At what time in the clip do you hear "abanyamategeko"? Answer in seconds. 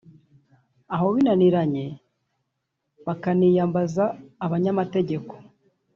4.45-5.33